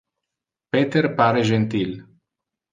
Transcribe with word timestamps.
Peter 0.75 1.13
pare 1.13 1.45
gentil. 1.51 1.95